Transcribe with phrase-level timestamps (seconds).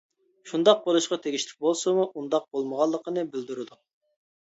[0.51, 3.83] شۇنداق بولۇشقا تېگىشلىك بولسىمۇ، ئۇنداق بولمىغانلىقىنى بىلدۈرىدۇ.